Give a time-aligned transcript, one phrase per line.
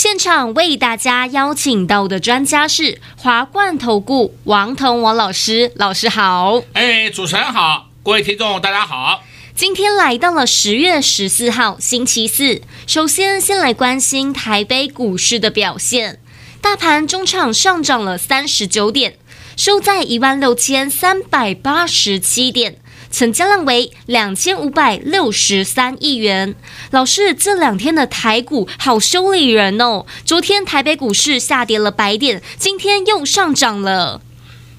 [0.00, 6.62] 现场为大家邀请到的专家是华冠投顾王彤王老师，老师好。
[6.74, 9.24] 哎，主持人好，各位听众大家好。
[9.56, 16.20] 今天来到了十月十四号星期四，首先先来关心台北股市的表现。
[16.60, 19.18] 大盘中场上涨了三十九点，
[19.56, 22.78] 收在一万六千三百八十七点，
[23.10, 26.54] 成交量为两千五百六十三亿元。
[26.90, 30.06] 老师，这两天的台股好修理人哦。
[30.24, 34.20] 昨天台北股市下跌了百点，今天又上涨了。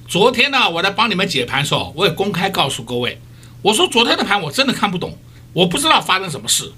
[0.08, 3.20] 昨天呢，我在帮你们解盘的时候，我也公开告诉各位。
[3.62, 5.18] 我说昨天的盘我真的看不懂，
[5.52, 6.72] 我不知道发生什么事。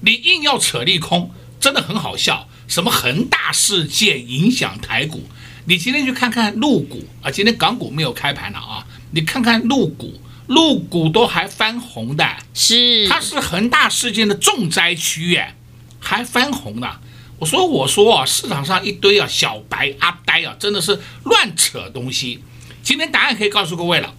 [0.00, 1.30] 你硬要扯利空，
[1.60, 2.48] 真的很好笑。
[2.66, 5.22] 什么恒大事件影响台股？
[5.66, 8.86] 你今天去看看陆股啊，今天港股没有开盘了啊。
[9.12, 10.12] 你看看陆股，
[10.46, 15.54] 陆股都还翻红的，是它是恒大事件的重灾区耶，
[15.98, 17.00] 还翻红呢。
[17.38, 22.42] 我说我说啊，市场上一堆啊小白阿呆啊，真的是乱扯东西。
[22.82, 24.14] 今天答案可以告诉各位了。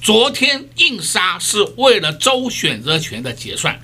[0.00, 3.80] 昨天硬杀是为了周选择权的结算，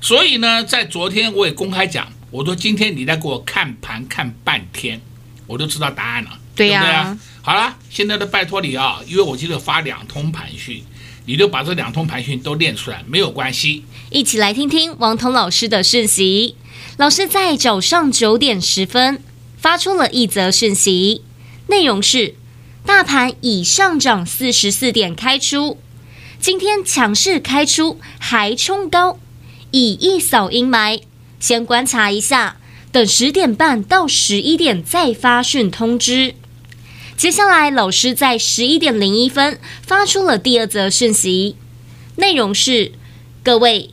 [0.00, 5.00] 所以呢，在昨天我也公开讲，我说今天你再给我看盘看半天，
[5.46, 7.18] 我就知道答案了，对呀、啊，对不对啊？
[7.42, 10.82] 好了，现在的拜托你啊，因为我记得发两通盘讯，
[11.26, 13.84] 你就把这两通盘讯都练出来，没有关系。
[14.10, 16.56] 一起来听听王彤老师的讯息。
[16.96, 19.22] 老师在早上九点十分
[19.56, 21.22] 发出了一则讯息，
[21.68, 22.34] 内容是。
[22.86, 25.78] 大盘已上涨四十四点开出，
[26.38, 29.18] 今天强势开出还冲高，
[29.70, 31.00] 以一扫阴霾。
[31.40, 32.58] 先观察一下，
[32.92, 36.34] 等十点半到十一点再发讯通知。
[37.16, 41.56] 接下来，老师在十一点零一分发出了第二则讯息，
[42.16, 42.92] 内容是：
[43.42, 43.90] 各位，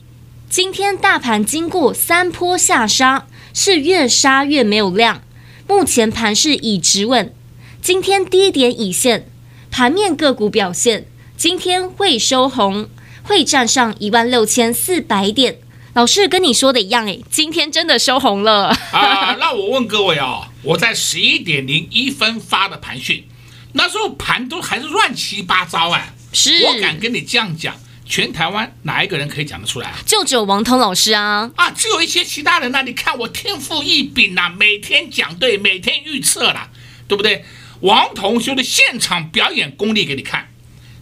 [0.50, 5.22] 今天大盘经过三波下杀，是越杀越没有量，
[5.66, 7.32] 目前盘势已止稳。
[7.80, 9.26] 今天低点已现，
[9.70, 11.06] 盘面个股表现，
[11.36, 12.88] 今天会收红，
[13.22, 15.58] 会站上一万六千四百点。
[15.94, 18.68] 老师跟你说的一样，诶，今天真的收红了。
[18.92, 23.26] 啊， 那我问各位啊、哦，我在十一点零一分发的盘讯，
[23.74, 26.14] 那时候盘都还是乱七八糟哎。
[26.32, 27.76] 是，我敢跟你这样讲，
[28.06, 29.92] 全台湾哪一个人可以讲得出来？
[30.06, 31.50] 就只有王彤老师啊。
[31.56, 32.82] 啊，只有一些其他人呢、啊。
[32.82, 36.70] 你看我天赋异禀呐，每天讲对，每天预测了，
[37.06, 37.44] 对不对？
[37.80, 40.48] 王彤兄的现场表演功力给你看，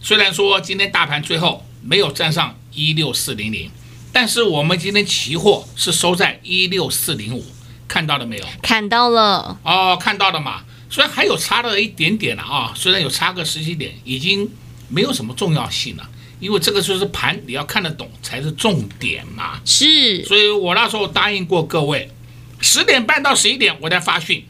[0.01, 3.71] 虽然说今天大盘最后没有站上一六四零零，
[4.11, 7.45] 但是我们今天期货是收在一六四零五，
[7.87, 8.45] 看到了没有？
[8.61, 10.61] 看到了哦，看到了嘛。
[10.89, 14.49] 虽然还有差了一点点了啊，虽然有差个十几点，已经
[14.89, 19.61] 没有什么重要性了，因为这个就是盘，你要看得懂才是重点嘛。
[19.63, 22.11] 是，所以我那时候答应过各位，
[22.59, 24.45] 十点半到十一点我在发讯，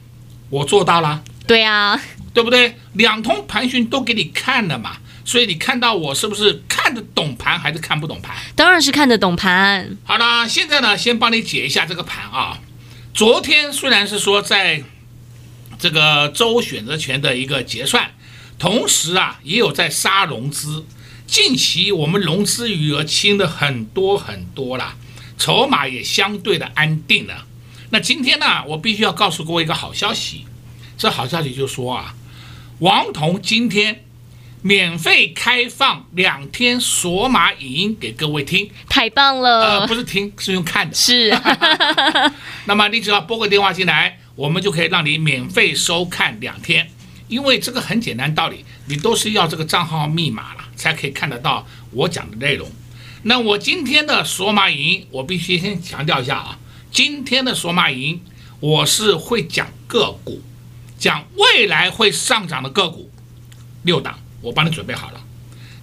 [0.50, 1.22] 我做到了。
[1.46, 2.00] 对啊。
[2.34, 2.74] 对不对？
[2.94, 8.36] 两通盘讯都给你看了嘛，所以你看到我是不是看得懂盘还是看不懂盘？
[8.56, 9.96] 当然是看得懂盘。
[10.04, 12.58] 好了，现在呢，先帮你解一下这个盘啊。
[13.14, 14.82] 昨天虽然是说在
[15.78, 18.10] 这个周选择权的一个结算，
[18.58, 20.84] 同时啊也有在杀融资。
[21.26, 24.96] 近期我们融资余额清的很多很多了，
[25.38, 27.46] 筹码也相对的安定了。
[27.90, 30.46] 那今天呢，我必须要告诉各位一个好消息，
[30.98, 32.14] 这好消息就说啊。
[32.78, 34.04] 王彤今天
[34.62, 39.80] 免费开放两天索马影音给各位听，太棒了！
[39.80, 40.94] 呃，不是听，是用看的。
[40.94, 41.36] 是。
[42.66, 46.88] 那么你只要拨个电话进来，我们就可以让你免费收看两天。
[47.26, 52.70] 因为这个很简单道理，你都是要这个账号密码了，才可以看得到我讲的内容。
[53.24, 56.58] 那我今天的索马影音，我必须先强调一下啊，
[56.92, 58.20] 今天的索马影音，
[58.60, 60.40] 我是会讲个股。
[60.98, 63.10] 讲未来会上涨的个股，
[63.82, 65.20] 六档我帮你准备好了。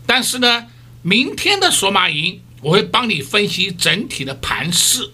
[0.05, 0.67] 但是呢，
[1.01, 5.09] 明天的索马营我会帮你分析整体的盘势，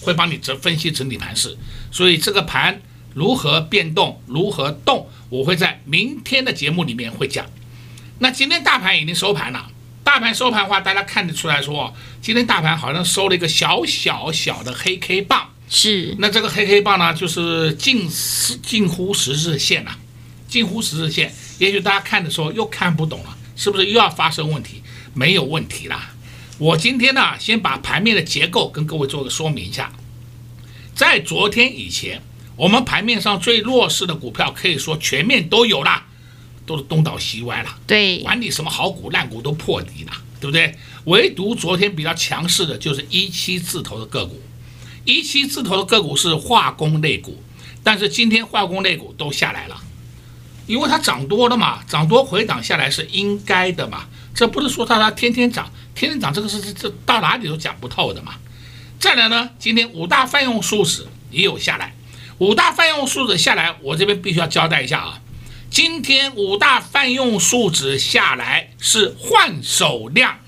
[0.00, 1.56] 会帮你分析整体盘势。
[1.92, 2.80] 所以这个盘
[3.14, 7.46] 如何变动，如何动，我会在明天的节目里面会讲。
[8.20, 9.70] 那今天大盘已经收盘了，
[10.02, 16.16] 大盘收盘的话，大家看得出来说，今天大盘好像收了一个小小小的黑 K 棒，是。
[16.18, 18.08] 那这个黑 K 棒呢，就是近
[18.62, 19.96] 近乎十日线了，
[20.48, 21.34] 近乎十日线。
[21.58, 24.82] 也许大家看的时候又看不懂了，是不是又要发生问题？
[25.14, 26.14] 没有问题啦。
[26.58, 29.92] 我今天呢，先把盘面的结构跟各位做个说明一下。
[30.94, 32.22] 在昨天以前，
[32.56, 36.06] 我们盘面上最弱势的股票，可以说全面都有啦，
[36.66, 37.78] 都是东倒西歪了。
[37.86, 40.74] 对，管你什么好股烂股都破底了，对不对？
[41.04, 44.40] 唯独昨天比较强势的就是一七字头的个股，
[45.04, 47.40] 一七字头的个股是化工类股，
[47.82, 49.80] 但是今天化工类股都下来了，
[50.68, 58.34] 因为它涨多了嘛，涨多回档下来是应该的嘛，这不是说它它天天涨，天天涨这个是这到哪里都讲不透的嘛。
[59.00, 61.94] 再来呢，今天五大泛用数值也有下来，
[62.36, 65.20] 五大泛用数值下来，我这边必须要交代一下啊。
[65.70, 70.38] 今天五大泛用数值下来是换手量，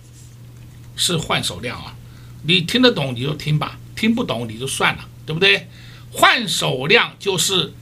[0.97, 1.95] 是换手量啊。
[2.43, 5.69] 你听得懂你就听吧，听不懂你就算了，对不对？
[6.13, 7.73] 换手量就是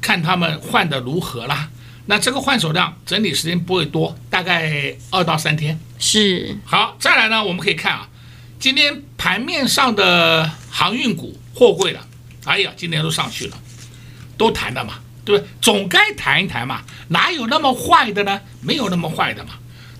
[0.00, 1.68] 看他们换的如何啦。
[2.06, 5.78] 那这个换手量整理时间不会多，大概二到三天。
[5.98, 6.56] 是。
[6.64, 8.08] 好，再来呢，我们可以看啊。
[8.58, 12.00] 今天盘面上的航运股、货柜的，
[12.44, 13.56] 哎呀，今天都上去了，
[14.36, 14.94] 都谈的嘛，
[15.24, 15.48] 对不对？
[15.60, 18.40] 总该谈一谈嘛，哪有那么坏的呢？
[18.60, 19.52] 没有那么坏的嘛。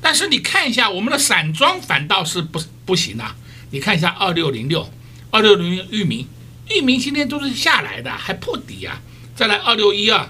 [0.02, 3.36] 但是你看一下我们的散装反倒是不不行啊。
[3.70, 4.90] 你看一下二六零六、
[5.30, 6.26] 二六零六域名，
[6.68, 9.00] 域名今天都是下来的，还破底啊。
[9.40, 10.22] 再来二六一二，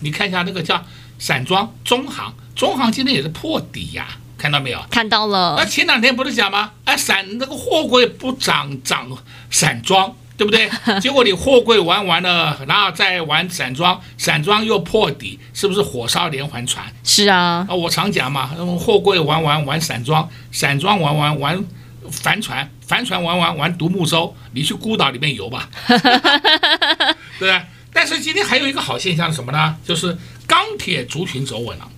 [0.00, 0.82] 你看一下那个叫
[1.18, 4.16] 散装中行，中行今天也是破底呀、啊。
[4.38, 4.82] 看到没有？
[4.90, 5.56] 看到了。
[5.58, 6.70] 那前两天不是讲吗？
[6.86, 9.06] 哎，散那个货柜不涨涨
[9.50, 10.70] 散装，对不对？
[11.02, 16.82] 结果你货柜玩完了，然后再玩散装，散装又破底，是不是火烧连环船？
[17.04, 17.66] 是啊。
[17.68, 18.46] 啊，我常讲嘛，
[18.78, 21.62] 货柜玩完玩散装，散装玩完玩
[22.10, 25.68] 帆船，帆船玩玩玩独木舟，你去孤岛里面游吧。
[27.38, 27.60] 对。
[27.92, 29.76] 但是今天还有一个好现象是什么呢？
[29.84, 30.16] 就是
[30.46, 31.90] 钢铁族群走稳了。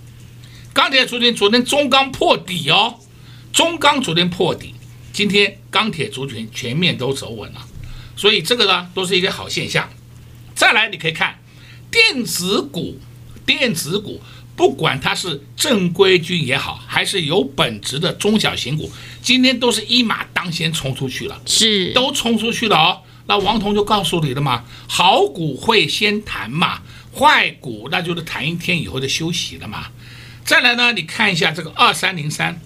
[0.73, 2.95] 钢铁族群昨天中钢破底哦，
[3.51, 4.73] 中钢昨天破底，
[5.11, 7.61] 今天钢铁族群全面都走稳了，
[8.15, 9.87] 所以这个呢都是一个好现象。
[10.55, 11.39] 再来，你可以看
[11.91, 12.99] 电子股，
[13.45, 14.19] 电子股
[14.55, 18.91] 不管它是正规军也好，还是有本质的中小型股，
[19.21, 23.01] 今天都是一马当先冲出去了，是都冲出去了哦。
[23.25, 26.81] 那王彤就告诉你了嘛，好股会先谈嘛，
[27.15, 29.87] 坏股那就是谈一天以后就休息了嘛。
[30.43, 32.59] 再来呢，你看一下这个二三零三，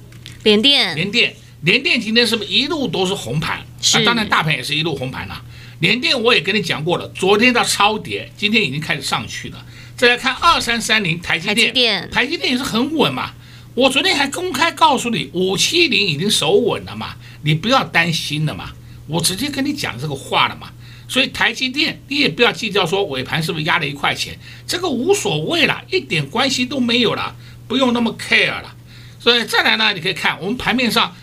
[0.43, 3.63] 联电，联电，联电今天是不是一路都是红盘？
[3.81, 5.39] 是，啊、当然大盘也是一路红盘了。
[5.79, 9.63] 联电我也跟你讲过了，昨天它超跌，今天已经开始上去了。
[9.95, 13.31] 再来看二三三零台积电，台积电也是很稳嘛。
[13.75, 18.71] 我昨天还公开告诉你，五七零已经守稳了嘛，你不要担心了嘛。
[19.07, 20.71] 我直接跟你讲这个话了嘛。
[21.09, 24.37] 所以台积电你也不要计较说尾盘是不是压了一块钱，
[24.67, 27.35] 这个无所谓了，一点关系都没有了。
[27.67, 28.73] 不用那么 care 了，
[29.19, 31.13] 所以再来呢，你可以看我们盘面上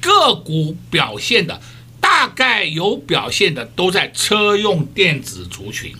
[0.00, 1.60] 个股表现的，
[2.00, 5.94] 大概有表现的都在车用电子族群，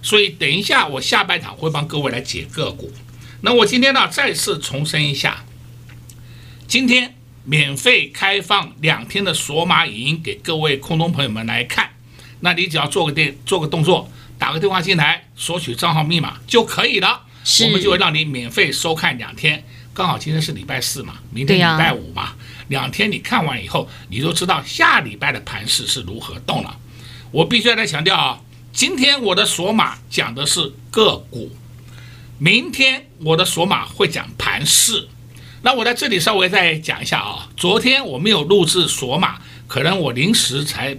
[0.00, 2.92] 所以等一下我下半场会帮各位来解个股。
[3.40, 5.44] 那我今天呢再次重申一下，
[6.68, 7.15] 今天
[7.48, 11.88] 免费开放两天的索马影音给各位空中朋友们来看，
[12.40, 17.22] 那你只要做个电做个动作，打个电话进来索取账号密码就可以了。
[17.62, 22.34] 我们就会让你免费收看两天，刚好今天是礼拜四嘛，明天礼拜五嘛，
[22.66, 26.76] 两天你看完以后，你就知道下礼拜的盘势是如何动了。
[27.30, 28.40] 我必须要再强调啊，
[28.72, 31.54] 今天我的索马讲的是个股，
[32.38, 35.08] 明天我的索马会讲盘势。
[35.66, 40.96] 那我在这里稍微再讲一下啊，昨天我没有录制锁码，可能我临时才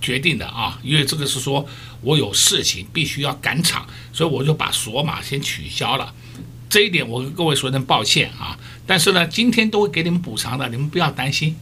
[0.00, 1.64] 决定的啊，因为这个是说。
[2.00, 6.12] 我有事情必须要赶场，所以我就把锁码先取消了。
[6.68, 11.56] 这一点我跟各位说声抱歉啊，但是呢，今天都会给你们补偿的，你们不要担心。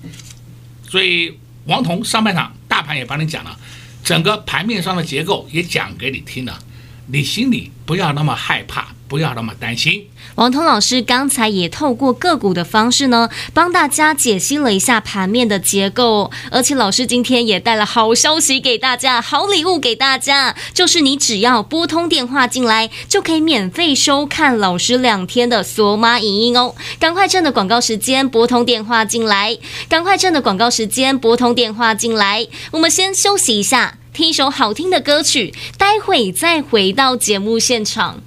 [0.88, 3.56] 所以王彤上半场大盘也帮你讲了，
[4.02, 6.58] 整个盘面上的结构也讲给你听了，
[7.06, 10.08] 你心里不要那么害怕，不要那么担心。
[10.36, 26.74] 王彤老师刚才也透过个股的方式呢，帮大家解析了一下盘面的结构，而且老师今天也带了好消息给大家，好礼物给大家，就是你只要拨通电话进来，就可以免费收看老师两天的索马影音哦。
[26.98, 29.58] 赶快趁着广告时间拨通电话进来，
[29.90, 32.48] 赶快趁着广告时间拨通电话进来。
[32.70, 38.22] 我们先休息一下，听一首好听的歌曲，待会再回到节目现场。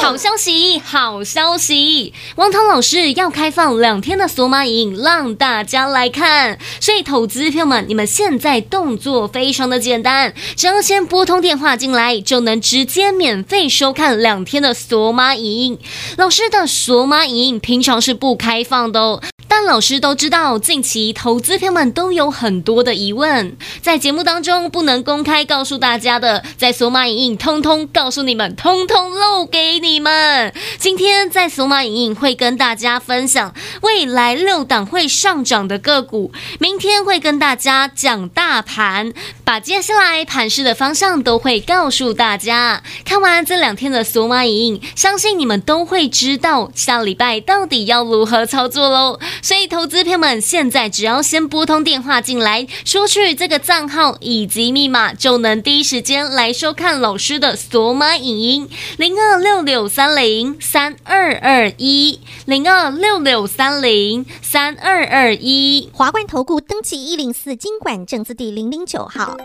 [0.00, 2.14] 好消息，好消息！
[2.36, 6.58] 王涛老师要开放两天的索马影，让大家来看。
[6.80, 15.78] 所以，投资朋友们，你们现在动作非常的简单，只要先拨通电话进来，就能直接免费收看两天的索马影。
[16.16, 19.20] 老师的索马影平常是不开放的哦。
[19.48, 30.52] 但老师都知道，近期投资朋友们都有很多的疑问，在节目当中不能公开告诉大家的，在索马影印通通告诉你们，通通漏给你们。
[30.78, 39.12] 今天在索马影印会跟大家分享未来六档会上涨的个股，明天会跟大家讲大盘，
[39.44, 42.82] 把接下来盘势的方向都会告诉大家。
[43.04, 49.18] 看完这两天的索马影印，相信你们都会知道下礼拜到底要如何操作喽。
[49.42, 58.68] 所以，投资朋友们，现在只要先拨通电话进来，说出这个账号以及密码，就能第一时间来收看老师的索马影音。
[58.96, 65.88] 零二六六三零三二二一，零二六六三零三二二一。
[65.92, 69.36] 华冠投顾登记一零四金管证字第零零九号。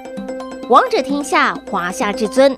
[0.69, 2.55] 王者天下，华夏至尊。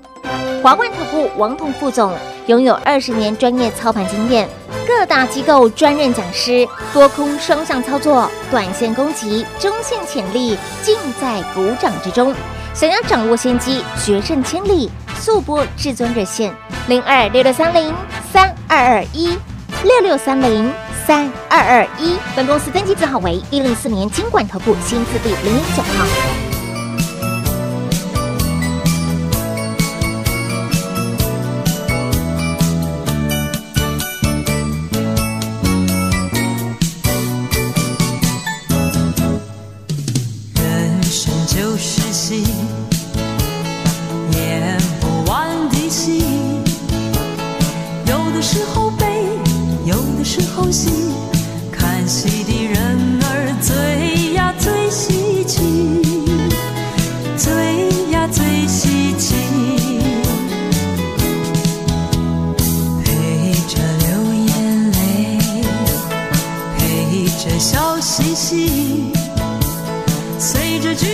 [0.62, 2.12] 华冠投顾王彤副总
[2.46, 4.48] 拥有二十年专业操盘经验。
[4.86, 12.32] 各大机构专任讲师，多空双向操作，短线攻击，中线潜力尽在股掌之中。
[12.72, 16.54] 想要掌握先机，决胜千里，速拨至尊热线
[16.86, 17.92] 零二六六三零
[18.32, 19.36] 三二二一
[19.82, 20.72] 六六三零
[21.04, 22.16] 三二二一。
[22.36, 26.35] 本公司登记字号为一零四年金管投顾新字第零零九号。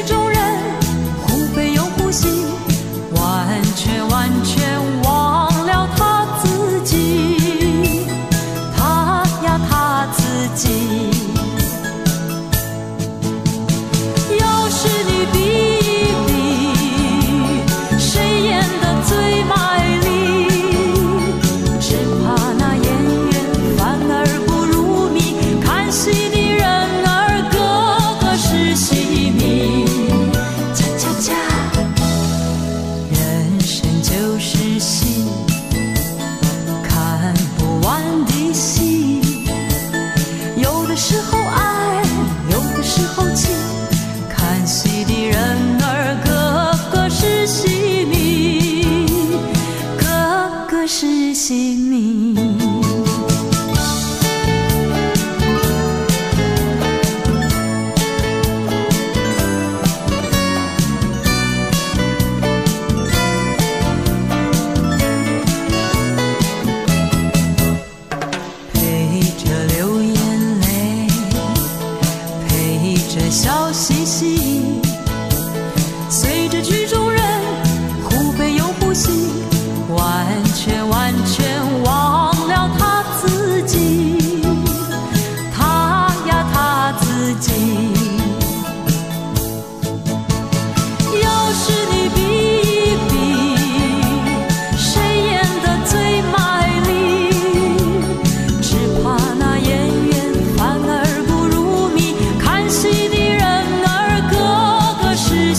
[0.05, 0.72] 中人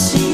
[0.04, 0.33] assim.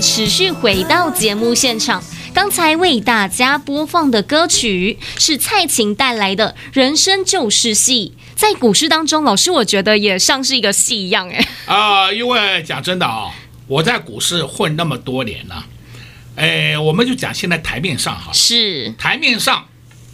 [0.00, 2.02] 持续回到节目现场，
[2.34, 8.12] 刚才为大家播放的歌曲是蔡琴带来的《人生就是戏》。
[8.34, 11.46] 在股市当中，老师我觉得也像是一个戏一样，哎。
[11.66, 13.30] 啊，因为讲真的啊，
[13.68, 15.64] 我在股市混那么多年了，
[16.34, 19.64] 哎，我们就讲现在台面上哈，是台面上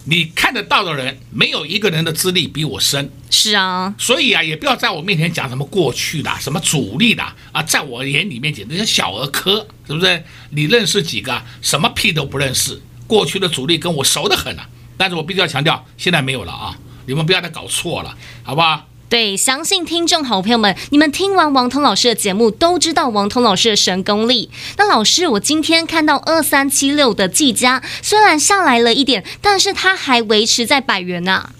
[0.04, 3.10] 你看得到的人，没有一个人的资历比我深。
[3.30, 10.24] 是啊，所以啊，也不要在我面前讲什么过去的、什么主力的啊，在我眼里面简直是小儿科，是不是？
[10.50, 11.42] 你认识几个？
[11.62, 12.80] 什么屁都不认识。
[13.06, 16.76] 过去的主力跟我熟得很啊，但是我必须要强调，现在没有了啊，
[17.06, 18.86] 你们不要再搞错了，好不好？
[19.10, 24.50] 对，相信听众好朋友们，你们听完王通老师的节目，都知道王通老师的神功力。
[24.76, 31.52] 那老师，我今天看到二三七六的技嘉，虽然下来了一点，但是它还维持在百元呢、啊。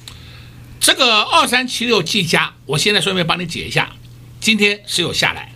[0.78, 3.90] 这个二三七六技嘉，我现在顺便帮你解一下，
[4.40, 5.52] 今天是有下来，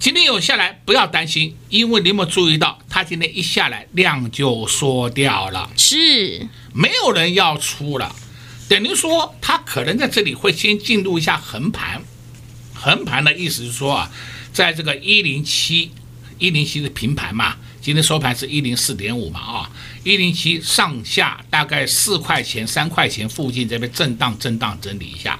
[0.00, 8.12] 今天有下来，不要担心，因为你有没有注意到，它今天一下来量就缩掉了，是没有人要出了。
[8.72, 12.00] 等于说，它可能在这里会先进入一下横盘，
[12.72, 14.10] 横盘的意思是说啊，
[14.50, 15.90] 在这个一零七，
[16.38, 19.70] 一零七是平盘嘛，今天收盘是一零四点五嘛啊，
[20.04, 25.38] 一零七上下大概四块钱、三块钱附近这边震荡、震荡整理一下，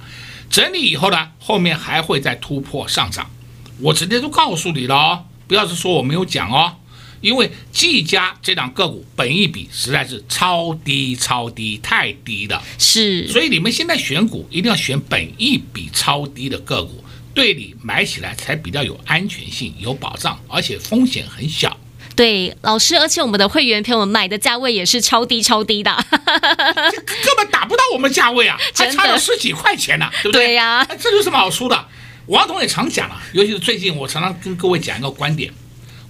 [0.50, 3.30] 整理以后呢，后面还会再突破上涨，
[3.78, 6.76] 我直接就告诉你了哦，不要是说我没有讲哦。
[7.22, 17.02] 因为技嘉这档个股本一比实在是超低、超低、太低了，是，所以你们现在选股一定要选本一比超低的个股，
[17.32, 21.74] 对你买起来才比较有安全性、有保障，而且风险很小。
[22.14, 30.48] 对，老师，而且我们的会员朋友们买的价位也是超低、超低的，根本打不到我们价位啊，还差了十几块钱呢，对不对？
[30.48, 31.86] 对呀，这有什么好说的？
[32.26, 35.52] 王总也常讲了，尤其是最近，我常常跟各位讲一个观点。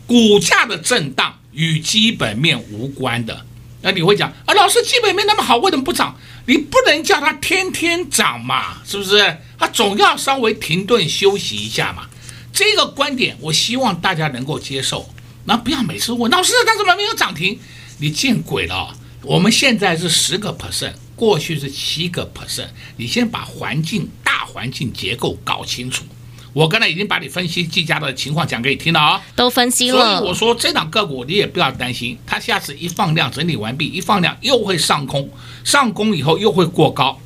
[0.07, 3.47] 股价的震荡与基本面无关的，
[3.83, 6.19] 那你会讲啊，老师基本面那么好，为什么不涨？
[6.47, 9.39] 你不能叫它天天涨嘛，是不是？
[9.59, 12.09] 它总要稍微停顿休息一下嘛。
[12.53, 15.09] 这个观点，我希望大家能够接受。
[15.45, 17.59] 那不要每次问老师，它怎么没有涨停？
[17.99, 18.95] 你见鬼了！
[19.23, 26.05] 我们现在是十个 percent，过去是七个 percent，你先把环境大环境结构搞清楚。
[26.53, 29.99] 我刚才已经把你分析技嘉的情况讲给你听了啊，都分析了。
[29.99, 35.31] 所以我说这档个股你也不要担心，它下次一放量整理完毕，一放量又会上攻，
[35.65, 37.19] 上攻以后又会过高。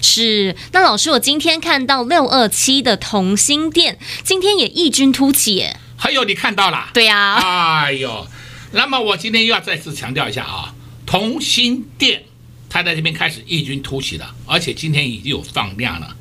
[0.00, 5.76] 是，那老师，我今天看到六二七的同心电，今天也异军突起耶。
[5.96, 6.90] 还有你看到了？
[6.94, 7.82] 对呀、啊。
[7.82, 8.26] 哎呦，
[8.70, 10.72] 那么我今天又要再次强调一下啊，
[11.04, 12.22] 同心电
[12.68, 16.16] 它在这边开始异军突起了，而且今天已经有放量了。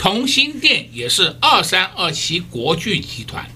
[0.00, 3.46] 同心电也是二三二七国巨集团，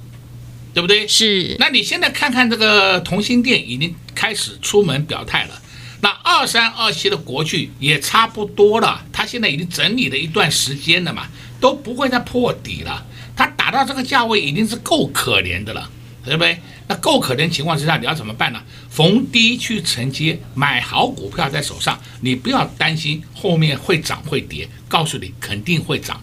[0.74, 1.08] 对不对？
[1.08, 1.56] 是。
[1.58, 5.62] 那你现在看看这个同心电已经开始出门表态了，
[6.02, 11.26] 那二三二七的国巨也差不多了，它现在已经整理了一段时间了嘛，
[11.58, 13.06] 都不会再破底了。
[13.34, 15.90] 它打到这个价位已经是够可怜的了，
[16.26, 16.60] 对不对？
[16.86, 18.62] 那够可怜情况之下，你要怎么办呢？
[18.90, 26.20] 逢低去承接，买好股票在手上，你不要担心后面会涨会跌，告诉你肯定会涨。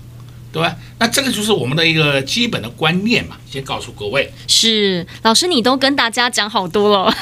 [0.52, 0.76] 对吧？
[1.00, 4.32] 那这个就是我们的一个基本的观念嘛，先告诉各位。
[4.48, 7.16] 是老师，你都跟大家讲好多了。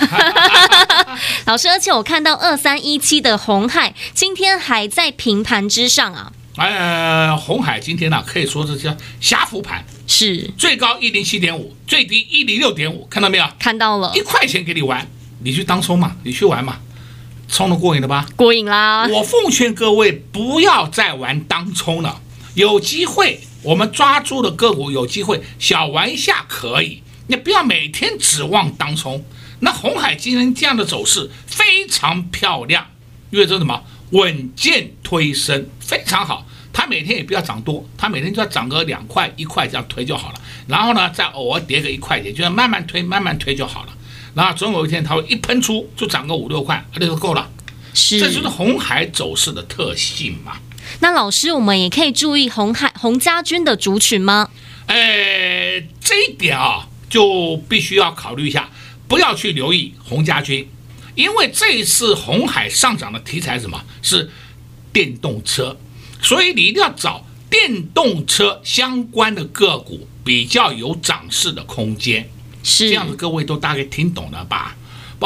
[1.45, 6.31] 老师，而且我看到二三一七的红海今天还在平盘之上啊。
[6.57, 13.45] 呃，红海今天呢、啊，可以说是叫狭幅盘，是最高一零七点五，最低一零六点五，看到没有？
[13.57, 15.07] 看到了，一块钱给你玩，
[15.43, 16.79] 你去当冲嘛，你去玩嘛，
[17.47, 18.27] 冲的过瘾了吧？
[18.35, 19.07] 过瘾啦！
[19.07, 22.19] 我奉劝各位不要再玩当冲了。
[22.59, 29.23] 有机会，我们抓住的个股有机会小玩一下可以，你不要每天指望当冲。
[29.61, 32.85] 那红海今天这样的走势非常漂亮，
[33.29, 36.45] 因为这什么稳健推升非常好。
[36.73, 40.41] 它每天也不要涨多，它每天就要涨个两块一块这样推就好了。
[40.67, 43.93] 然后呢，再偶尔跌个一块钱，就要慢慢推慢慢推就好了。
[44.33, 47.49] 然后总有一天它会一喷出就涨个五六块，这就够了。
[47.93, 50.57] 是，这就是红海走势的特性嘛。
[50.99, 54.49] 那老师，我们也可以注意红海红家军的族群吗？
[54.87, 58.69] 呃，这一点啊，就必须要考虑一下，
[59.07, 60.67] 不要去留意红家军，
[61.15, 63.83] 因为这一次红海上涨的题材是什么？
[64.01, 64.29] 是
[64.91, 65.77] 电动车，
[66.21, 72.29] 所以你一定要找电动车相关的个股，比较有涨势的空间。
[72.63, 74.75] 是这样子，各位都大概听懂了吧？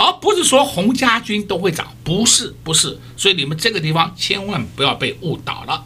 [0.01, 5.85] 而不是说红家军都会涨，不是不是，所以你们这个地方千万不要被误导了。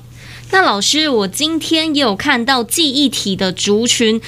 [0.52, 4.22] 那老师，我今天也有看到记忆体的族群，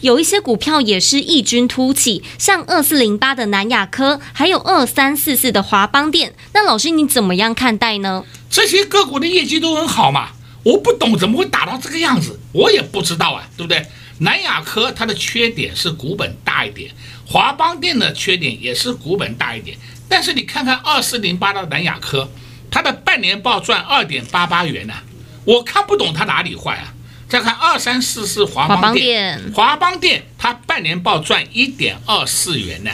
[0.00, 6.34] 有一些股票也是异军突起，像二四零八的南亚科，还有二三四四的华邦电。
[6.54, 8.24] 那老师你怎么样看待呢？
[8.48, 10.30] 这些个股的业绩都很好嘛，
[10.62, 13.84] 我不懂怎么会打到这个样子，我也不知道啊，对不对？
[14.20, 16.90] 南亚科它的缺点是股本大一点。
[17.26, 19.76] 华邦电的缺点也是股本大一点，
[20.08, 22.30] 但是你看看二四零八的南亚科，
[22.70, 25.02] 它的半年报赚二点八八元呢、啊，
[25.44, 26.92] 我看不懂它哪里坏啊。
[27.28, 32.90] 再看二三四四华邦电，华邦电它半年报赚一点二四元呢，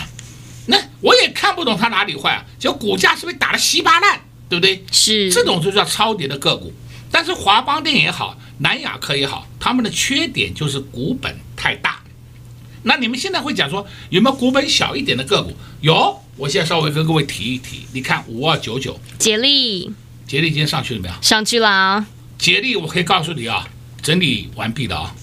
[0.68, 4.82] 那我也看不懂它哪里坏啊，就股价是不是打得稀巴烂，对不对？
[4.90, 6.72] 是，这种就叫超跌的个股。
[7.10, 12.01] 但是华邦电也好，南亚科也好，他们的缺点就是股本太大。
[12.84, 15.52] 那你们现在会讲说有没有股本小一点的个股？
[15.80, 17.86] 有，我现在稍微跟各位提一提。
[17.92, 19.92] 你看五二九九，杰力，
[20.26, 21.14] 杰力今天上去了没有？
[21.20, 22.06] 上去了啊。
[22.38, 23.68] 杰力，我可以告诉你啊，
[24.02, 25.14] 整理完毕的啊，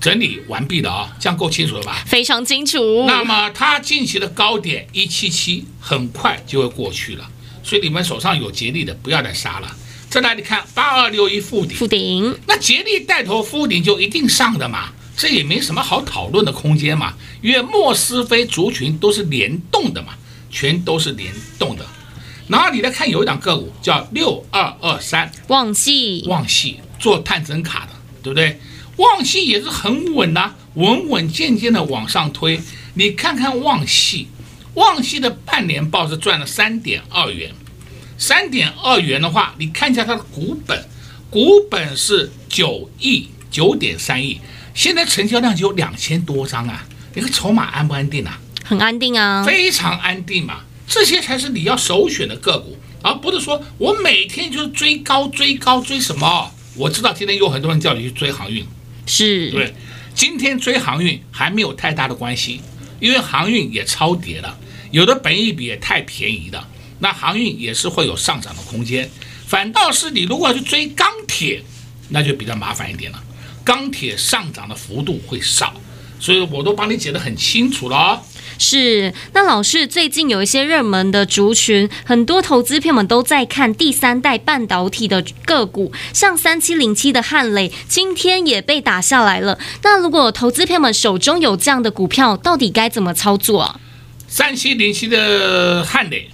[0.00, 2.02] 整理完毕的啊，这样够清楚了吧？
[2.06, 3.04] 非常清楚。
[3.06, 7.30] 那么它近期的高点一七七，很快就会过去了，
[7.62, 9.76] 所以你们手上有杰力的不要再杀了。
[10.10, 14.88] 再来，你看八二六一附顶，附顶，那杰力带头，附顶就一定上的嘛？
[15.18, 20.14] 这也没什么好讨论的空间嘛，因为莫斯菲族群都是联动的嘛，
[20.48, 21.84] 全都是联动的。
[22.46, 28.60] 然后你来看，有一档个股叫六二二三，旺系，旺系做探针卡的，对不对？
[28.96, 32.60] 旺系也是很稳呐、啊，稳稳健健的往上推。
[32.94, 34.28] 你看看旺系，
[34.74, 37.52] 旺系的半年报是赚了三点二元，
[38.16, 40.88] 三点二元的话，你看一下它的股本，
[41.28, 44.40] 股本是九亿九点三亿。
[44.78, 48.38] 现在成交量就有两千多张啊，你看筹码安不安定啊？
[48.62, 50.60] 很安定啊，非常安定嘛。
[50.86, 56.52] 这些才是你要首选的个股，而不是说我每天就是追高追高追什么。
[56.76, 58.64] 我知道今天有很多人叫你去追航运，
[59.04, 59.74] 是对。
[60.14, 62.60] 今天追航运还没有太大的关系，
[63.00, 64.56] 因为航运也超跌了，
[64.92, 66.68] 有的本益比也太便宜了，
[67.00, 69.10] 那航运也是会有上涨的空间。
[69.44, 71.64] 反倒是你如果要去追钢铁，
[72.10, 73.24] 那就比较麻烦一点了。
[73.68, 75.74] 钢铁上涨的幅度会少，
[76.18, 78.20] 所以我都帮你解得很清楚了哦。
[78.56, 89.58] 是，那老师最近有一些热门的族群，很多投资朋友们都在看第三代半导体的个股，像三七零七的汉磊，今天也被打下来了。
[89.82, 93.78] 那如果投资朋友们手中有这样的股票，到底该怎么操作啊？
[94.26, 96.30] 三七零七的汉磊，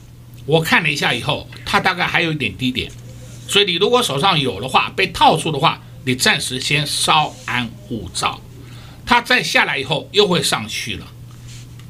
[0.47, 2.93] 我看了一下以后，它大概还有一点低点，
[3.49, 5.81] 所以你如果手上有的话，被套住的话。
[6.05, 8.41] 你暂时先稍安勿躁，
[9.07, 11.07] 它再下来以后又会上去了。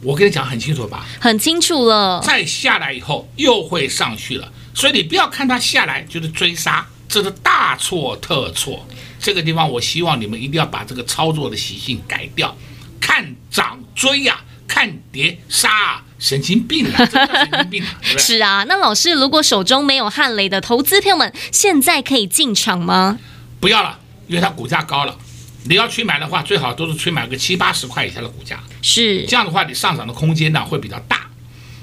[0.03, 1.07] 我跟你讲很清楚吧？
[1.20, 2.20] 很清楚了。
[2.22, 8.87] 再下来以后又会上去了，所以你不要看它下来就是追杀，这是大错特错。
[9.18, 12.55] 这个地方我希望你们一定要把这个操作的习性改掉，
[13.00, 17.07] 看涨追呀、啊，看跌杀、啊，神经病啊！
[17.07, 17.88] 真的神经病啊！
[18.18, 23.18] 是啊，那老师如果手中没有汉雷的投资朋友们，现在可以进场吗？
[23.59, 24.00] 不要了。
[24.27, 25.17] 因为它股价高了，
[25.65, 28.63] 你要去买的话，最好都是去买个七八十块以下的股价。
[28.83, 31.29] 是这样的话，你上涨的空间呢会比较大。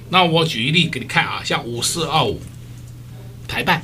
[0.09, 2.41] 那我举一例给你看啊，像五四二五
[3.47, 3.81] 台办，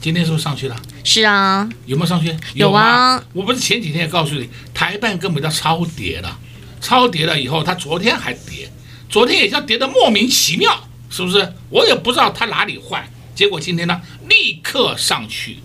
[0.00, 0.76] 今天是不是上去了？
[1.04, 2.36] 是啊，有没有上去？
[2.54, 3.22] 有啊。
[3.32, 6.38] 我不是前几天也告诉你，台办根本叫超跌了，
[6.80, 8.70] 超跌了以后，它昨天还跌，
[9.08, 11.52] 昨天也叫跌得莫名其妙，是不是？
[11.70, 15.58] 我也不知道它哪里坏，结果今天呢，立刻上去。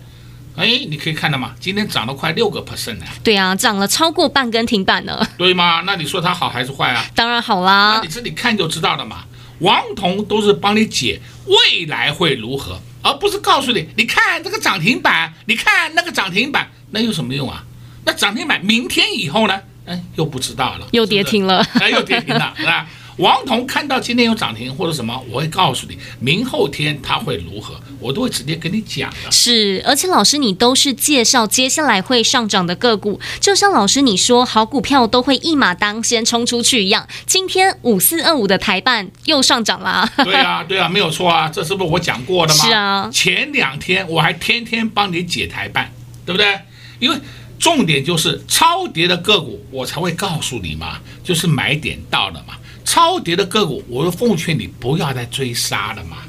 [0.57, 1.53] 哎，你可以看到吗？
[1.59, 3.05] 今天涨了快六个 percent 呢。
[3.23, 5.25] 对啊，涨了超过半根停板了。
[5.37, 5.83] 对吗？
[5.85, 7.05] 那你说它好还是坏啊？
[7.13, 7.97] 当然好啦。
[7.97, 9.23] 那你自己看就知道了嘛。
[9.59, 17.63] 王彤都是帮你解未来会如何，而不是告诉你，你看这个涨停板，你看那个涨停板，那有什么用啊？
[18.05, 19.59] 那涨停板明天以后呢？
[19.85, 21.63] 哎，又不知道了，又跌停了。
[21.79, 22.87] 哎，又跌停了， 是吧？
[23.17, 29.31] 王彤看到今天有涨停或者什么，我会告诉你，明后天它会如何，我都会直接跟你讲的。
[29.31, 37.07] 是，而且老师你都是介绍接下来会上涨的个股，就像老师你说好股票都会一马当先冲出去一样。
[37.25, 40.07] 今天五四二五的台办又上涨了。
[40.23, 42.65] 对啊， 对啊，没有错啊，这是不是我讲过的吗？
[42.65, 43.09] 是啊。
[43.11, 45.91] 前两天我还天天帮你解台办，
[46.23, 46.59] 对不对？
[46.99, 47.17] 因为
[47.57, 52.53] 重点就是超跌的个股，我才会告诉你嘛，就是买点到了嘛。
[52.87, 56.19] 超跌的个股，我就奉劝你不要再追杀了嘛。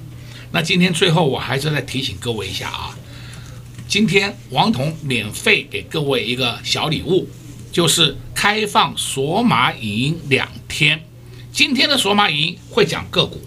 [0.51, 2.91] 那今天最后我还是再提醒各位一下啊，
[3.87, 7.29] 今天王彤免费给各位一个小礼物，
[7.71, 11.01] 就是开放索马影音两天。
[11.53, 13.41] 今天的索马影音会讲个股，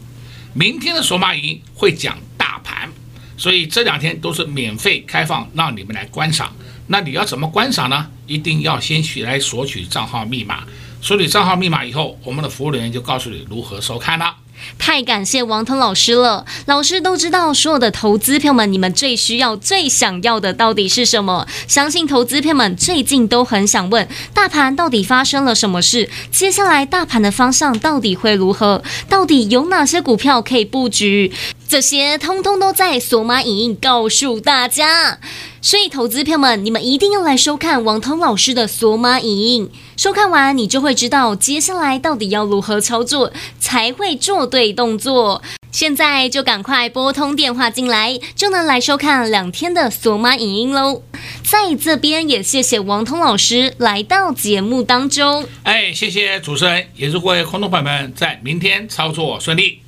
[0.54, 2.90] 明天的索马影音会讲大盘，
[3.36, 6.56] 所以这两天都是免费开放让你们来观赏。
[6.88, 8.10] 那你要怎么观赏呢？
[8.26, 10.64] 一定要先去来索取账号密码。
[11.02, 14.36] 输入账号密码以后，我们的服务人员就告诉你如何收看了。
[14.78, 21.48] 太感谢王腾老师了，老师都知道所有的投资票们，你们最需要、最想要的到底是什么？
[21.68, 26.08] 相信投资票们最近都很想问，大盘到底发生了什么事？
[26.32, 28.84] 接下来大盘的方向到底会如何？
[29.10, 31.34] 到底有哪些股票可以布局？
[31.68, 35.18] 这些通通都在索马影音告诉大家。
[35.64, 39.70] 所以，投资朋友们，你们一定要来收看王通老师的索马影音。
[39.96, 45.44] 收看完，你就会知道接下来到底要如何操作才会做对动作。
[45.72, 51.04] 现在就赶快拨通电话进来，就能来收看两天的索马影音喽。
[51.44, 55.46] 在这边也谢谢王通老师来到节目当中。
[55.62, 59.80] 哎，谢谢主持人，也祝各位观众朋友们在明天操作顺利。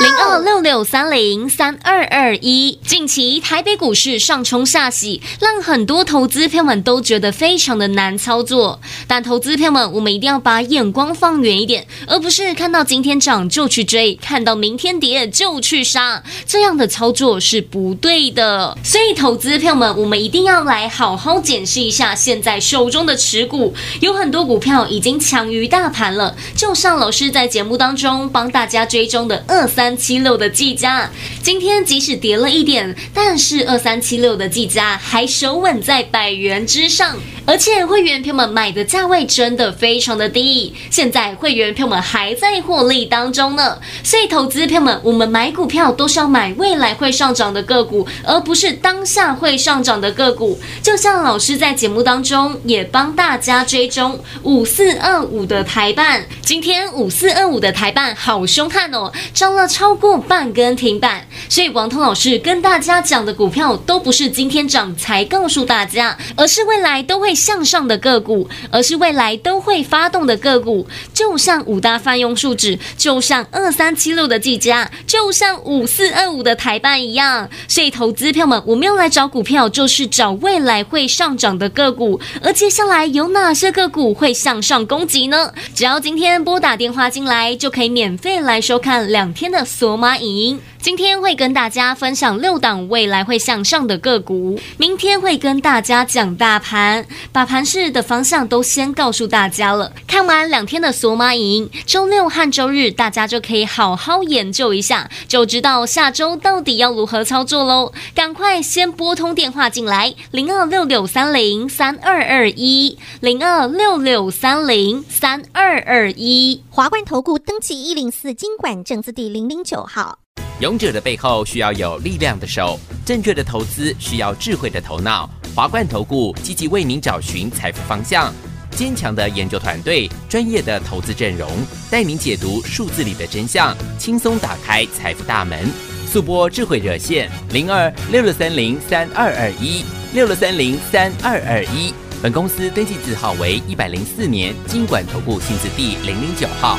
[0.00, 8.80] 零二六六三零三二二一，近期台北股市上冲下洗，让很多投资朋友们都觉得非常的难操作。
[9.06, 18.78] 但投资朋友们，我们一定要把眼光放远一点，而不是看到今天涨就去追，看到明天跌就去杀，这样的操作是不对的。
[18.82, 26.34] 所以，投资朋友们，我们一定要来好好检视一下现在手中的持股，有很多股票已经强于大盘了。
[26.56, 29.90] 就像老师在节目当中帮大家追中的二三。
[30.00, 31.10] 七六的技嘉，
[31.42, 37.18] 今天即使跌了一点，但是二三七六的技嘉还守稳在百元之上，
[37.50, 43.76] 而且会员朋友们买的价位真的非常的低，现在会员朋友们还在获利当中呢。
[44.04, 50.60] 所以投资朋友们，我们买股票都是要买未来会上涨的个股，而不是当下会上涨的个股。
[50.80, 59.66] 就像老师在节目当中也帮大家追踪五四二五的台办，今天五四二五的台办好凶悍哦，涨了。
[59.66, 70.86] 超过半根停板，所以王通老师跟大家讲的股票都不是今天涨才告诉大家，而是未来都会向上的个股，而是未来都会发动的个股。
[71.14, 77.48] 就像五大泛用数指，就像二三七六的技嘉，就像五四二五的台办一样。
[77.66, 82.20] 所以投资票们，我们要来找股票，就是找未来会上涨的个股。
[82.42, 85.54] 而接下来有哪些个股会向上攻击呢？
[85.74, 89.64] 只要今天拨打电话进来，就可以免费来收看两天的。
[89.70, 99.92] 索马影音今天会跟大家分享六档未来会向上的个股，明天会跟大家讲大盘，把盘市的方向都先告诉大家了。
[100.06, 107.92] 看完两天的索马影，周六和周日大家就可以好好研究一下，就知道下周到底要如何操作喽。
[108.14, 120.18] 赶快先拨通电话进来，零二六六三零三二二一，零二六六三零三二二一，华冠投顾登记一零四金管证字第零零九号，
[120.60, 125.28] 勇者的背后需要有力量的手，正确的投资需要智慧的头脑。
[125.54, 128.30] 华冠投顾积极为您找寻财富方向，
[128.72, 131.48] 坚强的研究团队，专业的投资阵容，
[131.90, 135.66] 带您解读数字里的真相，轻松打开财富大门。
[136.06, 141.94] 速拨智慧热线零二六六三零三二二一六六三零三二二一。
[142.20, 146.78] 本公司登记字号为一百零四年金管投顾新字第零零九号。